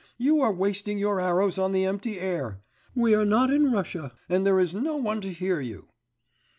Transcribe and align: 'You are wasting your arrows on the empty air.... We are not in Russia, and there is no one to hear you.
'You 0.17 0.39
are 0.41 0.51
wasting 0.51 0.97
your 0.97 1.21
arrows 1.21 1.59
on 1.59 1.73
the 1.73 1.85
empty 1.85 2.19
air.... 2.19 2.63
We 2.95 3.13
are 3.13 3.23
not 3.23 3.51
in 3.51 3.71
Russia, 3.71 4.13
and 4.27 4.47
there 4.47 4.59
is 4.59 4.73
no 4.73 4.95
one 4.95 5.21
to 5.21 5.31
hear 5.31 5.59
you. 5.61 5.89